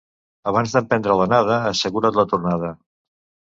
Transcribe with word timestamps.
Abans 0.51 0.73
d'emprendre 0.77 1.17
l'anada, 1.19 1.59
assegura't 1.73 2.19
la 2.23 2.27
tornada. 2.35 2.75